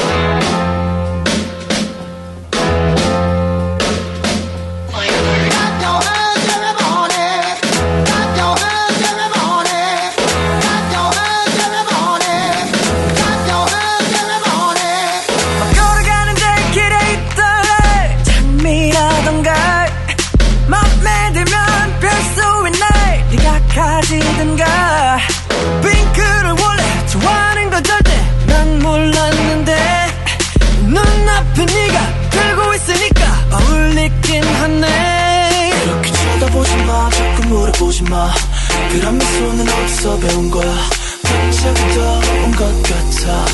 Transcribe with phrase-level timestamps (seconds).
[38.91, 40.75] 그런 미소는 어디서 배운 거야.
[41.23, 43.45] 갑자기 떠온 것 같아.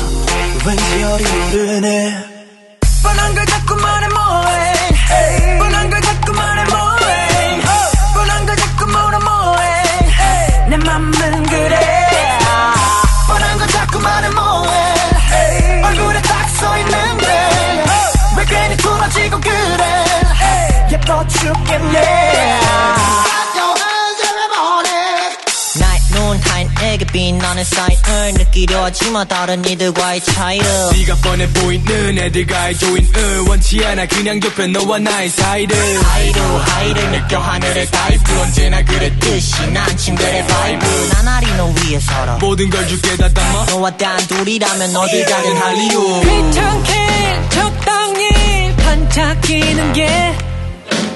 [0.66, 2.24] 왠지 열이 오르네
[3.02, 5.58] 뻔한 걸 자꾸 말해 뭐해.
[5.58, 7.60] 뻔한 걸 자꾸 말해 뭐해.
[8.14, 9.82] 뻔한 걸 자꾸 물어 뭐해.
[10.70, 12.08] 내 맘은 그래.
[13.28, 15.82] 뻔한 걸 자꾸 말해 뭐해.
[15.84, 17.84] 얼굴에 딱 써있는데.
[18.38, 20.04] 왜 괜히 돌아지고 그래.
[20.92, 22.60] 예뻐 죽겠네.
[22.62, 23.25] 나
[27.56, 34.40] 빛나는 사인을 느끼려 하지만 다른 이들과의 차이를 네가 뻔해 보이는 애들과의 조인을 원치 않아 그냥
[34.40, 41.46] 좁혀 너와 나의 사이를 high로 high를 느껴 하늘의 타입 언제나 그랬듯이 난 침대의 vibe 나날이
[41.56, 48.76] 너 위에 살아 모든 걸 줄게 다 담아 너와 단둘이라면 어딜 가든 할리우드 귀찮게 적당히
[48.76, 50.34] 반짝이는 게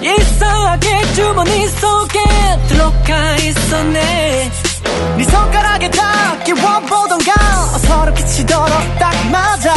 [0.03, 2.21] 이상하게 주머니 속에
[2.69, 4.70] 들어가 있었네
[5.16, 7.33] 네 손가락에 닿기 원보던가
[7.75, 9.72] 어서럽게 치도록 딱 맞아.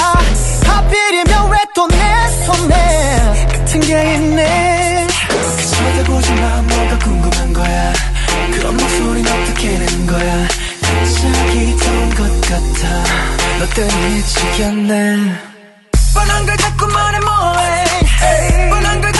[0.65, 5.07] 하필이면 왜 또 내 손에 같은 게 있네.
[5.27, 7.93] 그렇게 쳐다보지 마 뭐가 궁금한 거야?
[8.53, 10.47] 그런 목소리는 어떻게 내는 거야?
[10.81, 13.03] 갑자기 떠온 것 같아.
[13.59, 15.17] 너 때문에 미치겠네.
[16.13, 18.69] 뻔한 걸 자꾸 말해 뭐해.
[18.69, 19.11] 뻔한 걸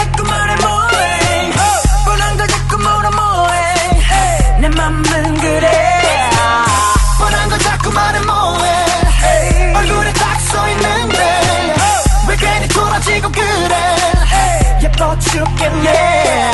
[15.33, 16.51] 죽겠네.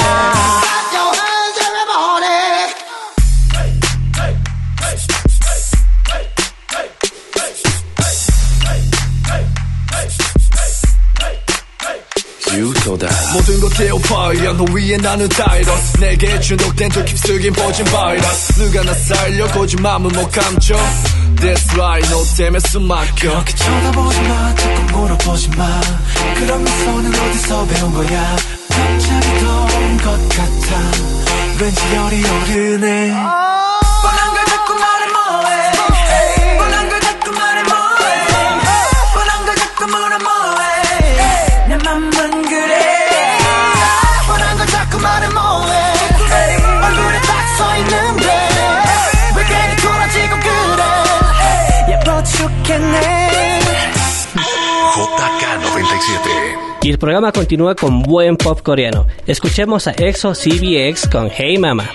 [13.33, 14.53] 모든 것 떼어버려.
[14.53, 15.97] 너 위에 나는 다이러스.
[15.97, 18.53] 내게 중독된 저 깊숙이 퍼진 바이러스.
[18.53, 19.47] 누가 나 살려?
[19.47, 20.75] 거짓말은 못 감춰.
[21.35, 22.09] That's right.
[22.09, 23.29] 너 때문에 숨 막혀.
[23.29, 24.55] 그렇게 쳐다보지 마.
[24.55, 25.81] 자꾸 물어보지 마.
[26.35, 28.58] 그런 미소는 어디서 배운 거야
[29.39, 30.67] 떠온 것 같아.
[31.59, 33.11] 왠지 열이 오르네.
[34.01, 36.57] 뻔한 걸 자꾸 말해 뭐해.
[36.57, 38.59] 뻔한 걸 자꾸 말해 뭐해.
[39.13, 41.67] 뻔한 걸 자꾸 물어 뭐해.
[41.67, 43.07] 내 맘은 그래.
[44.27, 45.93] 뻔한 걸 자꾸 말해 뭐해.
[46.83, 48.25] 얼굴에 딱 써있는데
[49.35, 50.83] 왜 괜히 돌아지고 그래.
[51.89, 53.08] 예뻐 죽겠네
[56.82, 59.06] Y el programa continúa con buen pop coreano.
[59.26, 61.88] Escuchemos a EXO CBX con Hey Mama.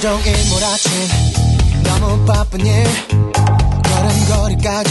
[0.00, 0.90] 온종일 몰아친
[1.84, 2.84] 너무 바쁜 일
[3.82, 4.90] 걸음걸이까지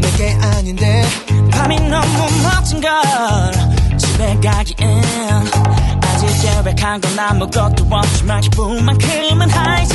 [0.00, 1.04] 내게 아닌데
[1.52, 2.90] 밤이 너무 멋진 걸
[3.96, 5.02] 집에 가기엔
[6.02, 9.94] 아직 계획한 건 아무것도 없지만 기분만큼은 하이지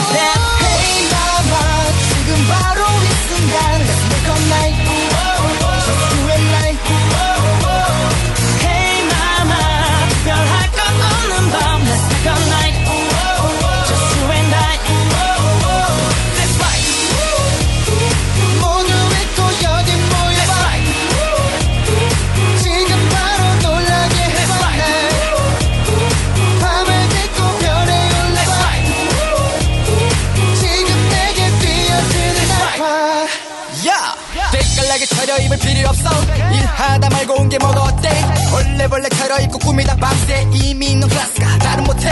[35.51, 36.09] 입을 필요 없어.
[36.53, 38.09] 일하다 말고 온 게 뭐가 어때?
[38.51, 40.47] 벌레벌레 차려입고 꾸미다 밤새.
[40.53, 42.09] 이미 넌 클래스가 다른 못해.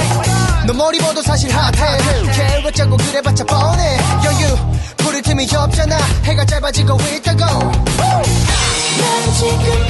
[0.68, 1.98] 너 머리 봐도 사실 핫해.
[2.34, 3.98] 계획 짜고 그래봤자 뻔해.
[4.26, 4.58] 여유
[4.98, 5.98] 부를 틈이 없잖아.
[6.26, 7.46] 해가 짧아지고 있다고.
[8.00, 9.86] 난 지금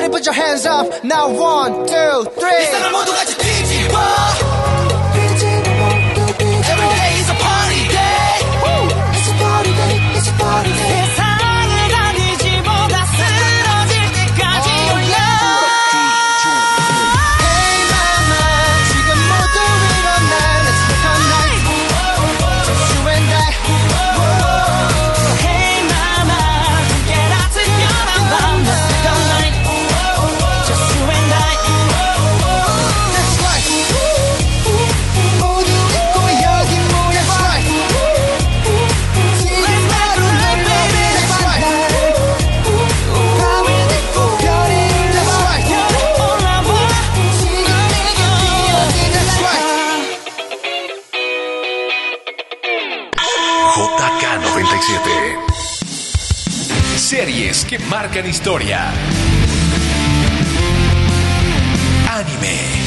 [0.00, 1.04] Everybody put your hands up.
[1.04, 2.64] Now one, two, three
[57.90, 58.92] marcan historia.
[62.08, 62.79] Anime.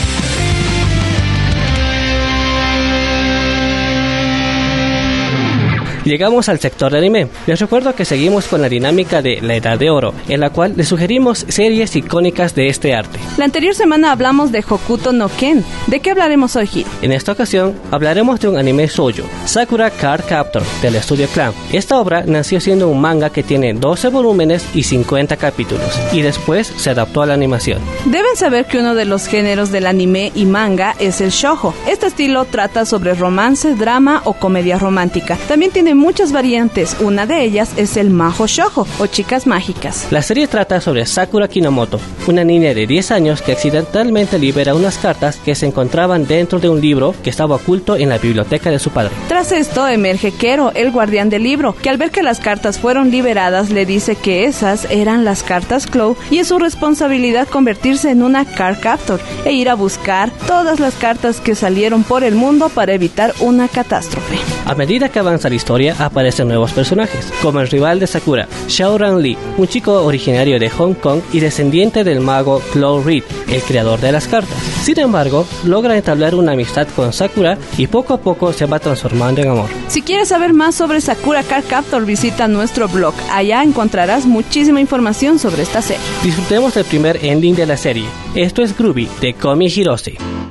[6.06, 7.28] Llegamos al sector de anime.
[7.48, 10.74] Les recuerdo que seguimos con la dinámica de la Edad de Oro, en la cual
[10.76, 13.20] les sugerimos series icónicas de este arte.
[13.38, 15.64] La anterior semana hablamos de Hokuto no Ken.
[15.88, 16.90] ¿De qué hablaremos hoy, Hiro?
[17.02, 21.54] En esta ocasión hablaremos de un anime shoujo, Sakura Card Captor, del estudio Clan.
[21.72, 26.68] Esta obra nació siendo un manga que tiene 12 volúmenes y 50 capítulos, y después
[26.76, 27.80] se adaptó a la animación.
[28.06, 31.74] Deben saber que uno de los géneros del anime y manga es el shoujo.
[31.88, 35.38] Este estilo trata sobre romance, drama o comedia romántica.
[35.48, 36.96] También tiene muchas variantes.
[37.00, 40.08] Una de ellas es el majo shoujo o chicas mágicas.
[40.12, 44.98] La serie trata sobre Sakura Kinomoto, una niña de 10 años que accidentalmente libera unas
[44.98, 48.80] cartas que se encontraban dentro de un libro que estaba oculto en la biblioteca de
[48.80, 49.12] su padre.
[49.28, 53.12] Tras esto emerge Kero, el guardián del libro, que al ver que las cartas fueron
[53.12, 58.24] liberadas le dice que esas eran las cartas Claw y es su responsabilidad convertirse en
[58.24, 62.70] una card captor e ir a buscar todas las cartas que salieron por el mundo
[62.70, 64.38] para evitar una catástrofe.
[64.66, 69.22] A medida que avanza la historia, aparecen nuevos personajes, como el rival de Sakura, Xiaoran
[69.22, 74.00] Li, un chico originario de Hong Kong y descendiente del mago Claw Reed, el creador
[74.00, 74.58] de las cartas.
[74.84, 79.42] Sin embargo, logra entablar una amistad con Sakura y poco a poco se va transformando
[79.42, 79.70] en amor.
[79.88, 83.14] Si quieres saber más sobre Sakura Card Captor, visita nuestro blog.
[83.32, 86.04] Allá encontrarás muchísima información sobre esta serie.
[86.24, 88.06] Disfrutemos del primer ending de la serie.
[88.36, 90.43] Esto es Groovy de Komi Hirose.「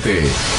[0.00, 0.52] 7.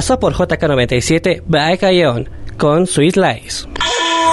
[0.00, 3.68] Pasó por JK97 Baekaion con Sweet Lies.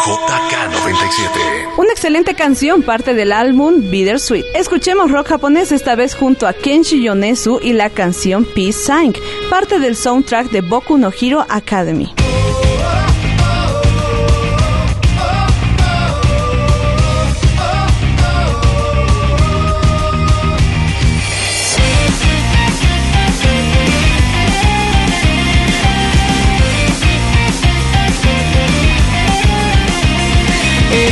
[0.05, 1.77] JK97.
[1.77, 4.45] Una excelente canción, parte del álbum Bittersweet.
[4.55, 9.13] Escuchemos rock japonés esta vez junto a Kenshi Yonezu y la canción Peace Sign,
[9.49, 12.46] parte del soundtrack de Boku no Hero Academy.「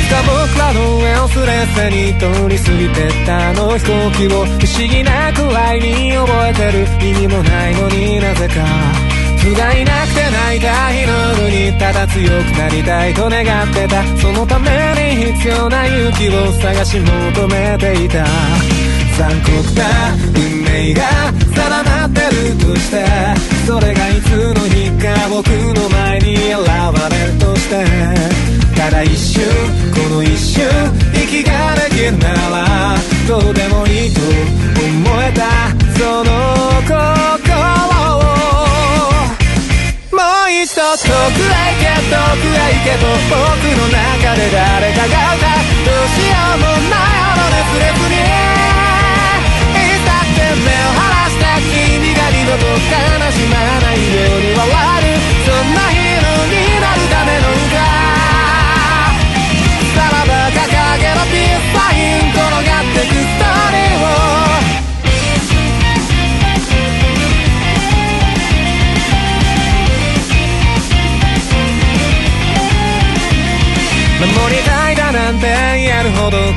[0.05, 8.53] つか僕らの上をすれすれに通り過ぎてったあの飛行機を不思議なくらいに覚えてる意味もないのになぜか。
[9.41, 11.13] 不甲斐なくて泣いた日の
[11.43, 14.03] 夜にただ強くなりたいと願ってた。
[14.17, 14.69] そのため
[15.15, 18.25] に必要な勇気を探し求めていた。
[19.17, 19.85] 残酷な
[20.35, 21.03] 運命が
[21.53, 23.05] 定まってるとして。
[23.67, 26.65] それがいつの日か僕の前に現
[27.11, 28.64] れるとして。
[28.85, 29.41] ただ一瞬
[29.95, 30.63] この一瞬
[31.11, 32.95] 息ができるなら
[33.27, 34.29] どうでもいいと思
[35.23, 35.73] えた。
[35.97, 36.29] その
[36.85, 36.93] 心
[38.13, 38.21] を
[40.11, 45.49] もう一度遠くへ行け遠くへ行けと僕の中で誰かが歌
[45.83, 48.84] どうしようもないほど熱烈に。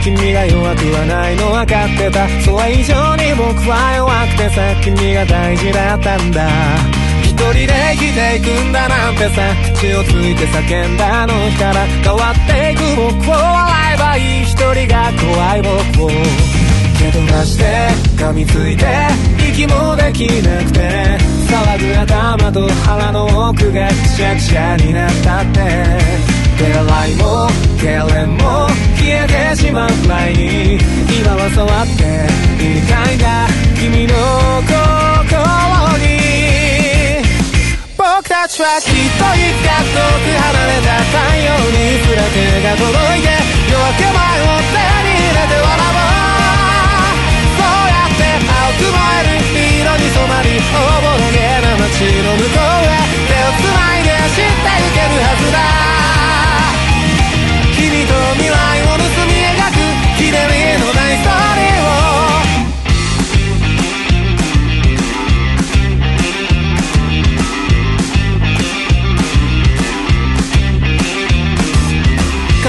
[0.09, 2.27] 君が弱くはないの分かってた。
[2.41, 6.49] それ以上に僕は弱くてさ君が大事だったんだ。
[7.23, 11.85] 一人で生きていくんだなんてさ血をついて叫んだあの日から。
[11.85, 14.45] 変わっていく僕を笑えばいい。
[14.45, 16.09] 一人が怖い僕を。
[16.09, 17.65] 蹴飛ばして
[18.17, 18.87] 噛みついて
[19.47, 21.19] 息もできなくて。
[21.49, 26.38] 騒ぐ頭と腹の奥がくしゃくしゃになったって。
[26.59, 27.47] 手洗いも
[27.79, 28.67] 痙攣も
[28.99, 30.75] 消えてしまう前に
[31.07, 32.03] 今は触って
[32.59, 33.47] いたいんだ
[33.79, 34.15] 君の
[34.67, 35.39] 心
[36.03, 37.23] に
[37.95, 43.39] 僕たちはきっといつか遠く離れた太陽にすら手が届いて
[43.71, 46.11] 夜明け前を手に入れて笑おう
[47.55, 49.47] そうやって青く燃える
[49.79, 55.98] 色に染まりおぼろげな街の向こうへ手をつないで走ってゆけるはずだ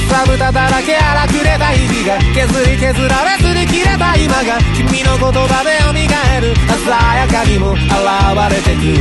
[0.10, 7.86] さぶただらけ荒くれた日々が削り削られずに切れた今が君の言葉で蘇る鮮やかにも現
[8.50, 8.98] れてく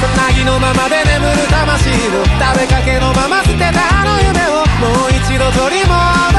[0.00, 6.33] さなぎのままで眠る魂を食べかけのまま捨てたあの夢をもう一度取り戻す。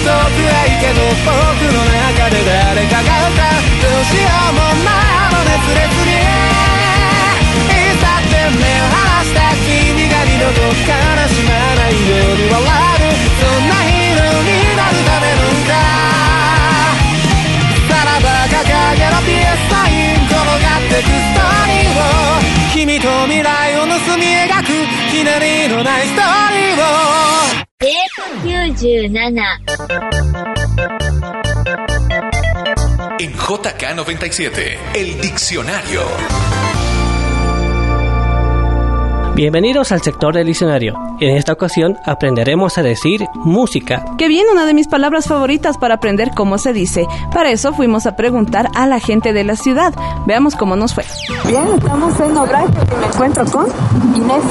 [0.00, 6.16] 遠くへ行けと僕の中で誰かが歌うどうしようもないあの熱烈に
[7.68, 10.96] いざって目を離した君が二度と悲
[11.28, 15.76] しまないように笑うそんなヒーローになるための歌
[17.84, 18.56] さらば掲
[18.96, 24.72] げろピエスサイン転がってくストーリーを君と未来を盗み描く
[25.12, 25.36] ひね
[25.68, 26.39] りのないストーリー
[28.82, 29.14] En
[33.34, 36.00] JK97, el diccionario.
[39.34, 40.94] Bienvenidos al sector del diccionario.
[41.20, 44.02] En esta ocasión aprenderemos a decir música.
[44.16, 47.06] Que bien, una de mis palabras favoritas para aprender cómo se dice.
[47.34, 49.92] Para eso fuimos a preguntar a la gente de la ciudad.
[50.26, 51.04] Veamos cómo nos fue.
[51.46, 53.66] Bien, estamos en Obraje y me encuentro con
[54.16, 54.42] Inés.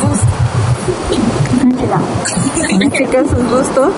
[0.00, 0.20] Gus.
[1.88, 2.90] Ángela.
[2.96, 3.90] Chicas, un gusto.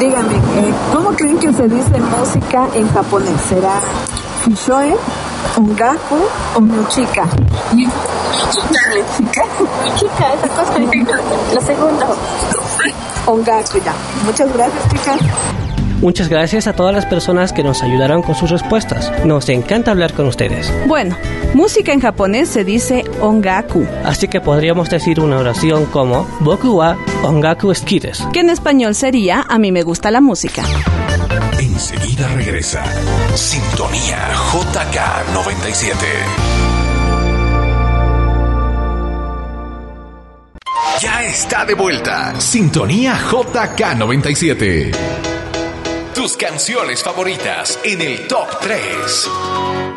[0.00, 3.40] Díganme, eh, ¿cómo creen que se dice música en japonés?
[3.48, 3.80] ¿Será
[4.44, 4.96] Fishoe,
[5.56, 6.16] Ongaku
[6.56, 7.26] o Muchika?
[7.72, 9.44] Muchika.
[9.84, 10.78] Muchika, esa cosa.
[11.54, 12.06] La segunda.
[13.26, 13.94] Ongaku, ya.
[14.24, 15.20] Muchas gracias, chicas.
[16.00, 19.10] Muchas gracias a todas las personas que nos ayudaron con sus respuestas.
[19.24, 20.70] Nos encanta hablar con ustedes.
[20.86, 21.16] Bueno,
[21.54, 26.96] música en japonés se dice ongaku, Así que podríamos decir una oración como Boku wa
[27.22, 28.22] ongaku eskides.
[28.32, 30.62] que en español sería a mí me gusta la música.
[31.58, 32.84] Enseguida regresa.
[33.34, 34.18] Sintonía
[34.52, 35.94] JK97.
[41.00, 42.38] Ya está de vuelta.
[42.40, 44.94] Sintonía JK97.
[46.14, 48.80] Tus canciones favoritas en el top 3.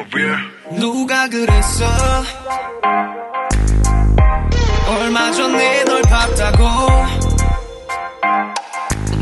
[0.00, 0.80] For real?
[0.80, 1.84] 누가 그랬어
[4.88, 6.64] 얼마 전에 널 봤다고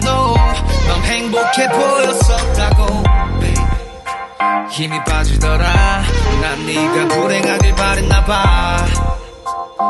[0.03, 0.35] No
[0.89, 3.09] 넌 행복해 보였었다고.
[4.71, 6.03] 힘이 빠지더라
[6.41, 8.87] 난 네가 불행하길 바랬나봐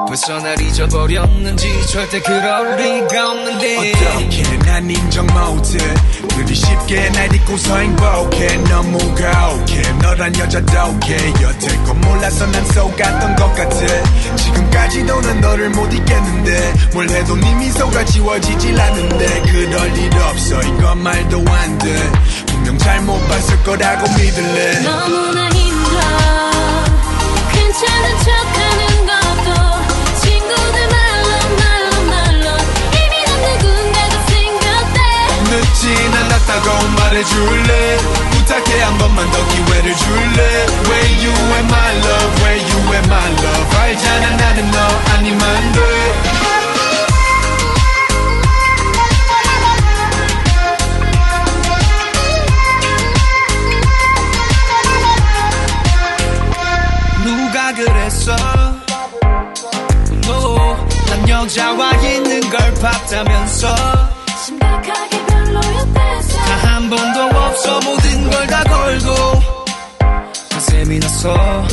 [0.08, 3.92] 벌써 날 잊어버렸는지 절대 그럴 리가 없는데.
[3.92, 5.76] 어떻게 난 인정 못해.
[6.34, 8.56] 그리 쉽게 날 잊고서 행복해.
[8.70, 14.36] 너무 가혹해 너란 여자 독해 여태 건 몰라서 난 속았던 것 같아.
[14.36, 16.72] 지금까지도 난 너를 못 잊겠는데.
[16.94, 19.42] 뭘 해도 네 미소가 지워지질 않는데.
[19.42, 20.58] 그럴 일 없어.
[20.62, 22.10] 이건 말도 안돼.
[22.46, 24.80] 분명 잘못 봤을 거라고 믿을래.
[24.80, 26.00] 너무나 힘들어.
[27.52, 28.47] 괜찮은 척
[35.50, 37.98] 늦진 않았다고 말해줄래?
[38.30, 40.66] 부탁해 한 번만 더 기회를 줄래?
[40.87, 43.76] Where you at my love Where you at my love.
[43.78, 44.78] 알잖아 나는 너
[45.14, 46.48] 아니면 돼.
[57.78, 58.34] 그랬어?
[60.24, 63.76] No 난 여자와 있는 걸 봤다면서?
[64.44, 65.27] 심각하게
[65.60, 69.14] 단한 번도 없어 모든 걸 다 걸고
[70.50, 71.64] 가슴이 났어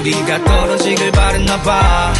[0.00, 2.12] 우리가 떨어지길 바랬나봐.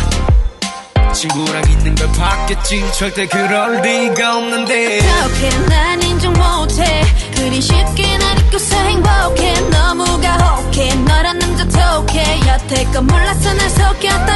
[1.13, 2.85] 친구랑 있는 걸 봤겠지.
[2.99, 4.99] 절대 그럴 리가 없는데.
[5.01, 7.03] 그렇게 난 인정 못해.
[7.37, 9.61] 그리 쉽게 날 잊고서 행복해.
[9.71, 10.95] 너무 가혹해.
[11.07, 12.41] 너란 남자 톡해.
[12.49, 14.34] 여태껏 몰라서 날 속였던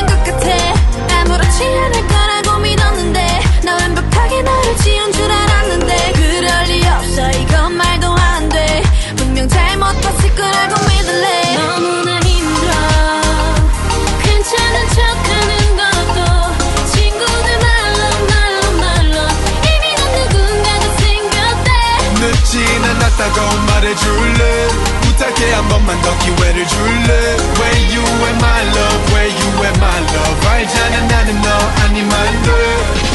[23.89, 24.75] the true love.
[25.19, 25.97] Take care my
[26.39, 27.41] where the true love.
[27.59, 30.45] Where you and my love, where you and my love.
[30.45, 33.08] Right, Jana, Nana, no, animal love.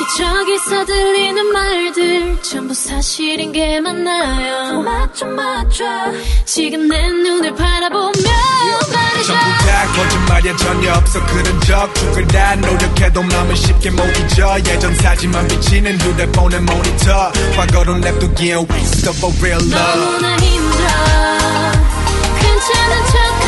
[0.00, 4.80] 여기저기서 들리는 말들 전부 사실인 게 맞나요?
[4.80, 5.84] 맞죠 맞죠.
[6.46, 8.12] 지금 내 눈을 바라보며
[8.92, 9.26] 말해줘.
[9.26, 11.26] 전부 다 거짓말이야 전혀 없어.
[11.26, 14.58] 그런 적 죽을 다 노력해도 마음은 쉽게 못 잊어.
[14.60, 17.32] 예전 사진만 비치는 휴대폰의 모니터.
[17.56, 20.00] 과거로 냅두기엔 waste of a real love.
[20.00, 20.88] 너무나 힘들어.
[22.40, 23.39] 괜찮은 척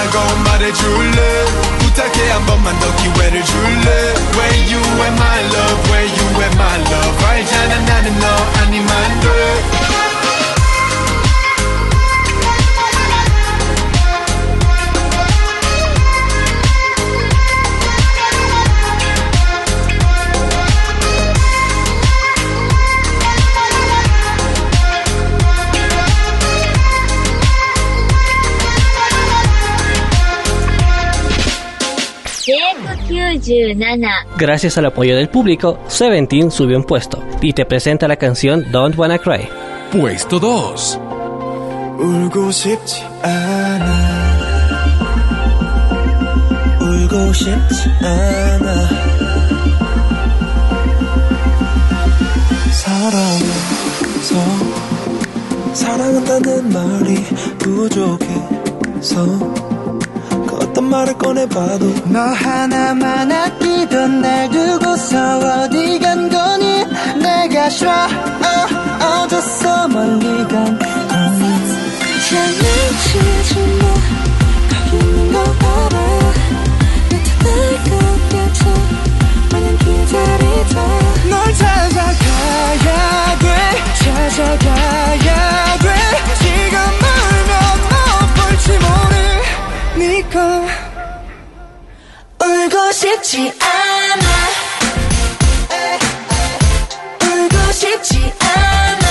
[0.00, 1.44] 않았다고 말해줄래
[1.78, 6.80] 부탁해 한 번만 더 기회를 줄래 Where you at my love Where you at my
[6.80, 8.26] love 알잖아 나는 너
[8.60, 9.89] 아니면 돼
[34.37, 38.97] Gracias al apoyo del público, Seventeen subió un puesto y te presenta la canción Don't
[38.97, 39.47] Wanna Cry.
[39.91, 40.99] Puesto 2.
[60.91, 66.83] 말을 꺼내봐도 너 하나만 아끼던 날 두고서 어디 간 거니?
[67.17, 69.87] 내가 싫어 어, 어졌어.
[69.87, 70.91] 멀리 간 거니?
[72.29, 73.83] 장난치지 마
[74.91, 75.97] 거기 있는 거 알아
[77.09, 77.91] 나타날 것
[78.29, 78.61] 같아
[79.51, 80.75] 마냥 기다리다
[81.29, 82.89] 널 찾아가야
[83.39, 83.45] 돼.
[84.29, 85.70] 찾아가야
[93.01, 94.25] 싶지 않아.
[97.25, 99.05] 울고 싶지 않아.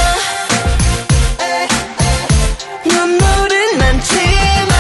[2.85, 4.71] 눈물은 많지만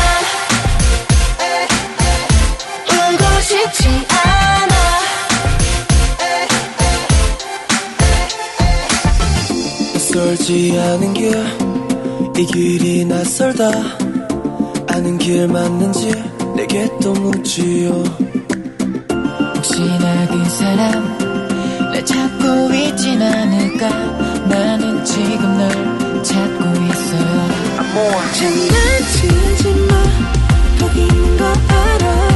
[2.89, 4.75] 울고 싶지 않아.
[9.95, 11.71] 낯설지 않은 길
[12.39, 13.71] 이 길이 낯설다.
[14.89, 16.11] 아는 길 맞는지
[16.57, 18.03] 내게 또 묻지요
[19.61, 21.19] 혹시나 그 사람
[21.93, 23.91] 날 찾고 있진 않을까?
[24.49, 27.49] 나는 지금 널 찾고 있어요.
[28.33, 30.01] 장난치지 마.
[30.97, 32.29] 있는 거 알아.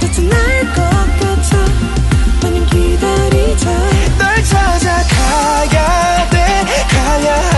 [0.00, 0.82] 나타날 것
[1.20, 1.58] 같아.
[2.42, 3.70] 마냥 기다리자.
[4.18, 6.36] 널 찾아가야 돼.
[6.90, 7.51] 가야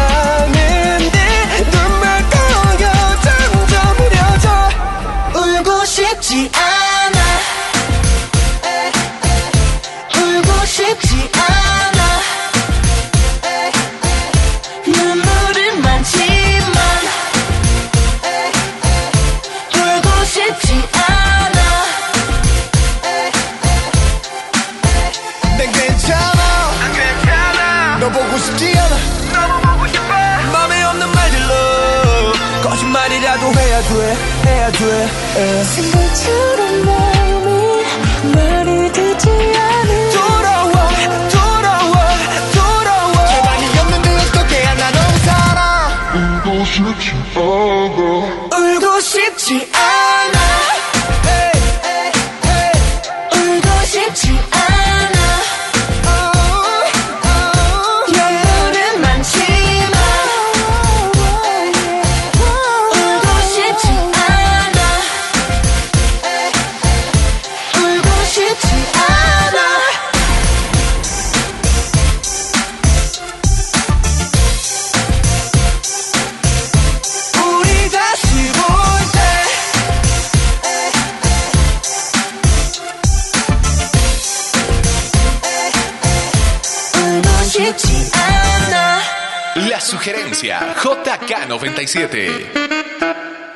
[90.44, 92.28] sugerencia JK97.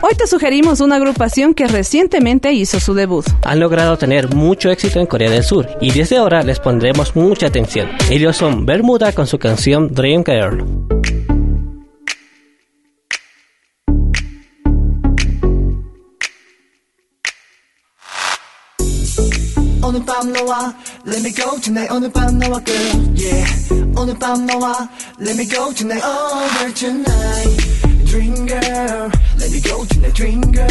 [0.01, 3.27] Hoy te sugerimos una agrupación que recientemente hizo su debut.
[3.45, 7.49] Han logrado tener mucho éxito en Corea del Sur y desde ahora les pondremos mucha
[7.49, 7.89] atención.
[8.09, 10.98] Ellos son Bermuda con su canción Dream Girl.
[19.89, 20.75] 오늘 밤 너와
[21.07, 23.49] Let me go tonight 오늘 밤 너와 girl yeah
[23.97, 24.87] 오늘 밤 너와
[25.19, 27.57] Let me go tonight over tonight
[28.05, 29.09] Dream girl
[29.41, 30.69] Let me go tonight dream girl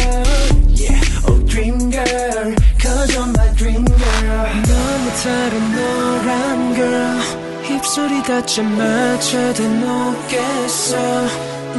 [0.70, 8.62] yeah oh dream girl Cause you're my dream girl 너무 다른 노란 girl 입술이 닿자
[8.62, 10.96] 마쳐 대놓겠어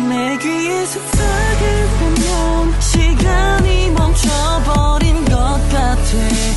[0.10, 5.38] 내 귀에서 탁을 보면 시간이 멈춰버린 것
[5.72, 6.49] 같아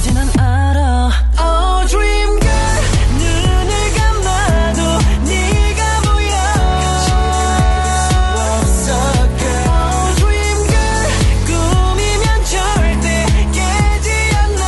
[0.00, 2.80] 이제 난 알아 Oh dream girl
[3.18, 4.80] 눈을 감아도
[5.26, 6.32] 네가 보여
[9.68, 11.04] Oh dream girl
[11.44, 13.08] 꿈이면 절대
[13.52, 14.60] 깨지 않아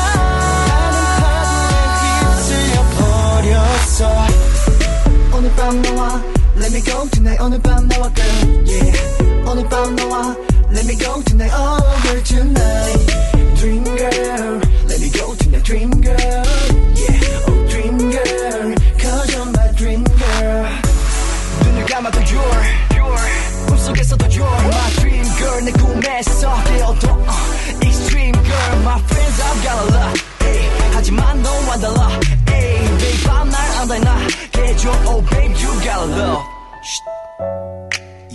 [0.68, 4.00] 나는 파도에 휩쓸려 버렸어
[5.34, 6.20] 오늘 밤 너와
[6.58, 10.36] Let me go tonight 오늘 밤 너와 girl yeah 오늘 밤 너와
[10.72, 13.06] Let me go tonight over tonight
[13.56, 14.61] Dream girl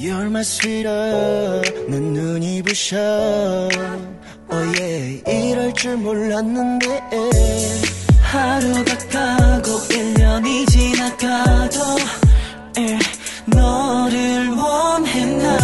[0.08, 1.68] You're my sweetheart.
[1.90, 2.96] 내 눈이 부셔.
[4.50, 5.22] Oh yeah.
[5.28, 6.88] 이럴 줄 몰랐는데.
[8.22, 11.80] 하루가 가고 1년이 지나가도
[12.78, 12.98] 에,
[13.48, 15.58] 너를 원해 나.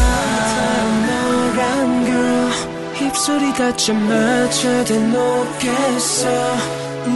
[1.08, 2.51] 노란 girl
[3.01, 6.27] 입술이 닿자 마쳐 대놓겠어.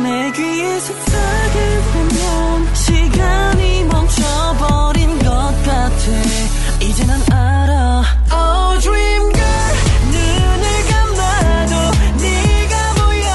[0.01, 5.29] 내 귀에서 탁을 보면 시간이 멈춰버린 것
[5.65, 6.46] 같아
[6.87, 9.75] 이제 난 알아 Oh dream girl
[10.11, 11.73] 눈을 감아도
[12.21, 13.27] 네가 보여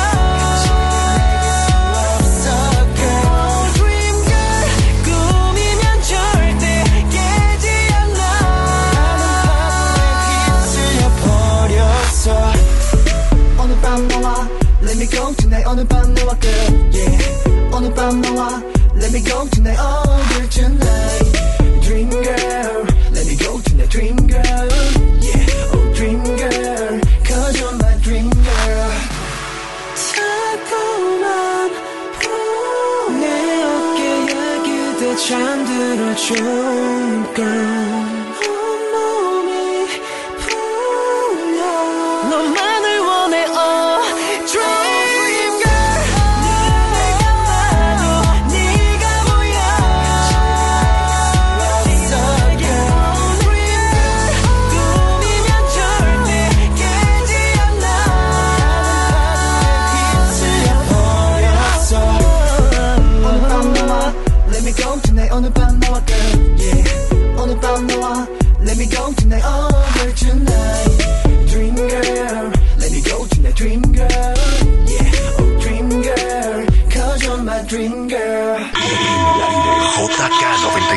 [2.96, 4.64] Oh dream girl
[5.04, 6.64] 꿈이면 절대
[7.10, 8.20] 깨지 않아
[11.20, 12.26] 버렸어
[13.62, 14.48] 오늘 밤 너와
[14.82, 18.62] Let me go tonight 오늘 밤 너와 girl yeah 오늘 밤 너와
[18.94, 20.01] Let me go tonight over
[35.28, 36.36] 잠들어준
[37.34, 38.01] girl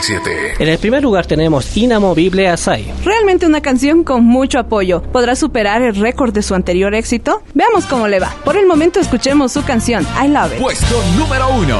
[0.05, 0.55] JK97.
[0.59, 2.93] En el primer lugar tenemos Inamovible Asai.
[3.03, 5.01] Realmente una canción con mucho apoyo.
[5.01, 7.41] ¿Podrá superar el récord de su anterior éxito?
[7.53, 8.33] Veamos cómo le va.
[8.43, 10.61] Por el momento escuchemos su canción I Love It.
[10.61, 11.79] Puesto número uno.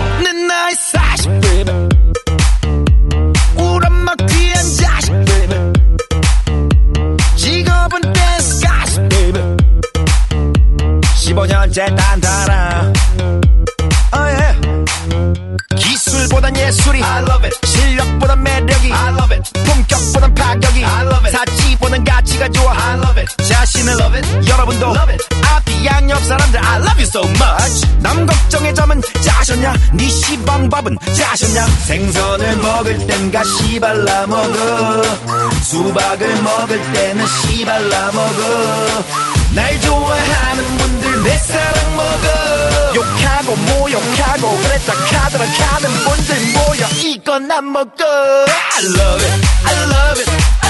[22.36, 23.48] 가치가 좋아 I love it.
[23.48, 24.50] 자신을 love it.
[24.50, 25.24] 여러분도 love it.
[25.50, 27.88] 앞이 양옆 사람들 I love you so much.
[28.00, 29.74] 남 걱정의 점은 짜셨냐?
[29.94, 31.66] 네 시방밥은 짜셨냐?
[31.66, 35.02] 생선을 먹을 땐 가시 발라 먹어.
[35.64, 39.04] 수박을 먹을 때는 씨 발라 먹어.
[39.54, 42.96] 날 좋아하는 분들 내 사랑 먹어.
[42.96, 46.88] 욕하고 모욕하고 그랬다 카드라 카는 분들 모여.
[47.04, 49.48] 이건 안 먹어 I love it.
[49.66, 50.65] I love it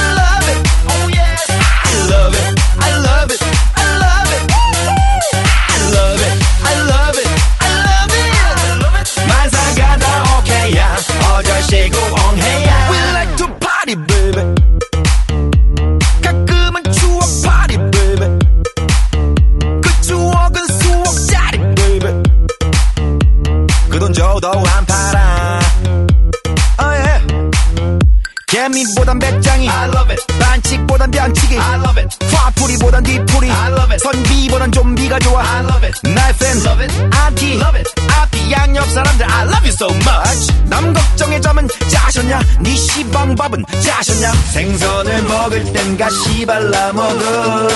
[28.76, 29.70] 현미보단 백장이.
[29.70, 30.26] I love it.
[30.38, 31.58] 반칙보단 변칙이.
[31.58, 32.36] I love it.
[32.36, 33.50] 화풀이보단 뒤풀이.
[33.50, 34.00] I love it.
[34.00, 35.42] 선비보단 좀비가 좋아.
[35.42, 36.10] I love it.
[36.10, 37.16] 나의 팬 love it.
[37.16, 37.54] 아기.
[37.54, 37.90] Love it.
[38.12, 39.26] 앞이 양옆 사람들.
[39.32, 40.54] I love you so much.
[40.66, 42.42] 남 걱정의 점은 짜셨냐?
[42.60, 44.34] 네 시방밥은 짜셨냐?
[44.34, 47.70] 생선을 먹을 땐 가시 발라 먹어.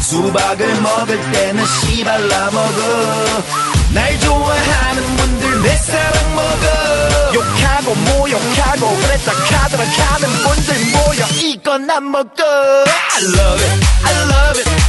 [0.00, 3.77] 수박을 먹을 때는 씨 발라 먹어.
[3.92, 7.34] 날 좋아하는 분들 내 사랑 먹어.
[7.34, 11.26] 욕하고 모욕하고 그랬다 카드라 카는 분들 모여.
[11.42, 12.44] 이건 안 먹어.
[12.44, 14.87] I love it I love it.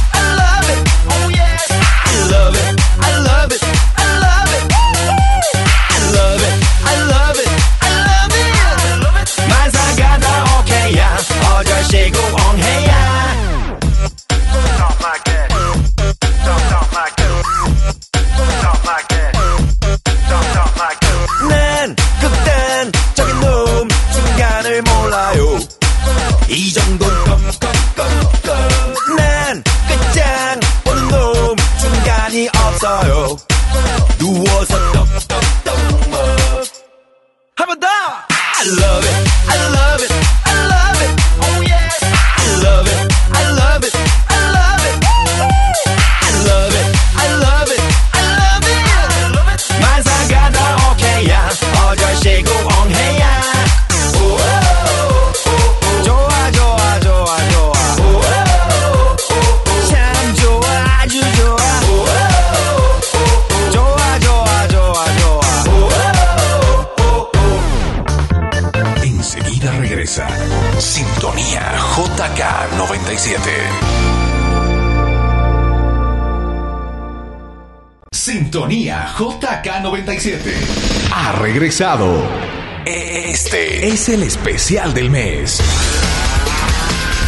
[82.84, 85.62] Este es el especial del mes.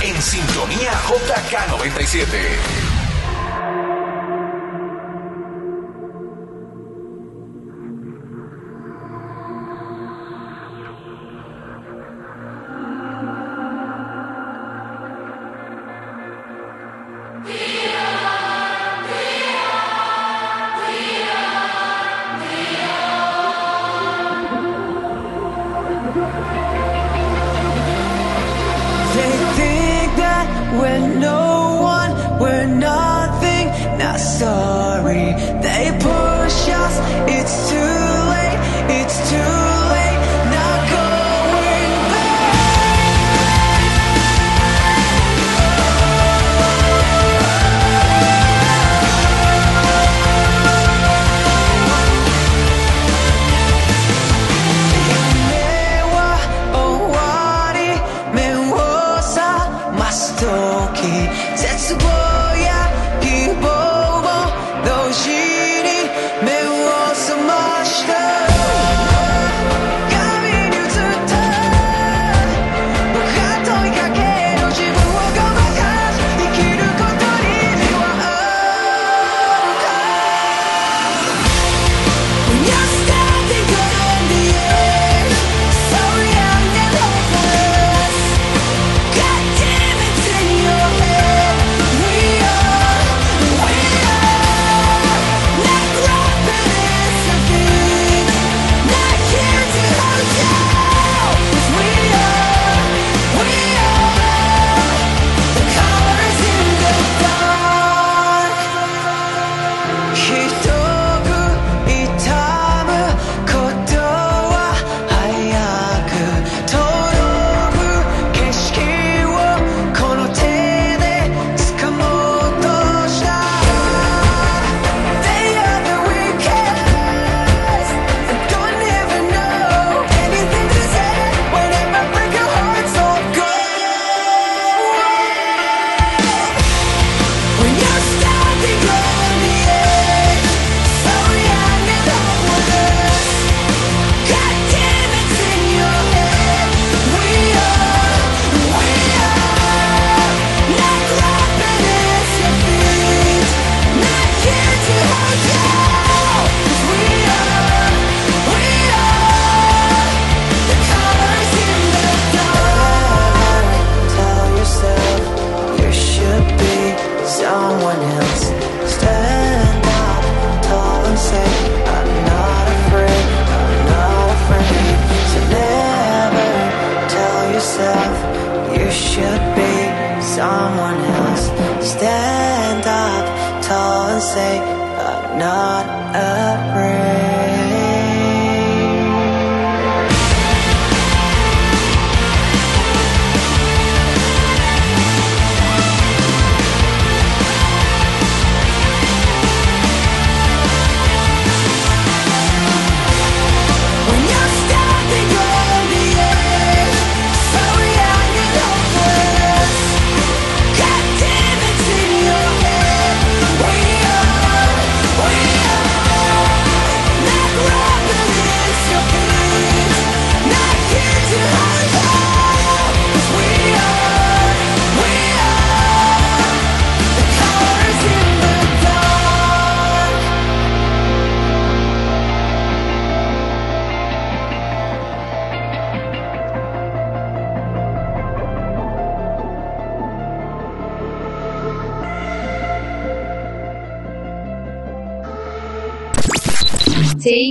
[0.02, 2.81] En sintonía JK97.
[35.62, 36.94] They push us,
[37.28, 37.76] it's too
[38.32, 38.58] late,
[39.00, 39.51] it's too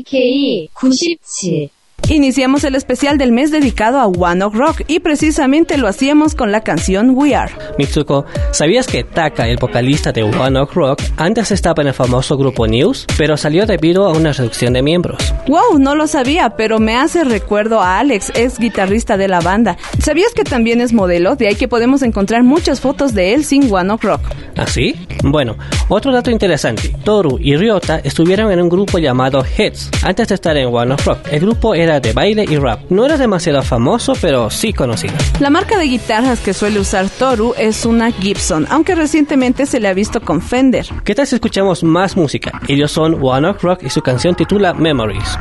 [0.04, 1.70] JK97
[2.10, 6.52] Iniciamos el especial del mes dedicado a One Ok Rock y precisamente lo hacíamos con
[6.52, 7.54] la canción We Are.
[7.78, 12.38] Mitsuko, ¿sabías que Taka, el vocalista de One Ok Rock, antes estaba en el famoso
[12.38, 15.34] grupo News, pero salió debido a una reducción de miembros?
[15.48, 19.78] Wow, no lo sabía, pero me hace recuerdo a Alex, ex guitarrista de la banda.
[20.00, 21.36] ¿Sabías que también es modelo?
[21.36, 24.22] De ahí que podemos encontrar muchas fotos de él sin One Ok Rock.
[24.58, 24.96] ¿Así?
[25.24, 25.56] Bueno,
[25.88, 26.94] otro dato interesante.
[27.04, 31.02] Toru y Ryota estuvieron en un grupo llamado Heads antes de estar en One Ok
[31.06, 31.20] Rock.
[31.32, 32.80] El grupo era de baile y rap.
[32.90, 35.14] No era demasiado famoso, pero sí conocido.
[35.40, 39.88] La marca de guitarras que suele usar Toru es una Gibson, aunque recientemente se le
[39.88, 40.88] ha visto con Fender.
[41.04, 42.52] ¿Qué tal si escuchamos más música?
[42.68, 45.38] Ellos son One Ok Rock y su canción titula Memories.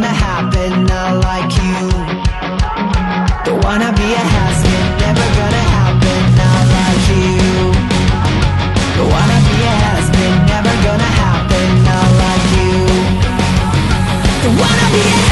[0.00, 1.88] Gonna happen, not like you.
[3.46, 7.72] Don't wanna be a has-been, never gonna happen, not like you.
[8.96, 12.76] Don't wanna be a has-been, never gonna happen, not like you.
[14.42, 15.25] Don't wanna be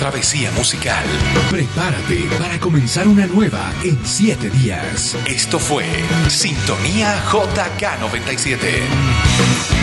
[0.10, 1.06] Travesía musical.
[1.52, 5.16] Prepárate para comenzar una nueva en siete días.
[5.28, 5.86] Esto fue
[6.28, 9.79] Sintonía JK97.